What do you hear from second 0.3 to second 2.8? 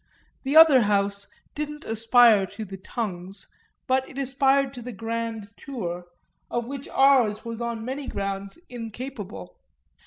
The other house didn't aspire to the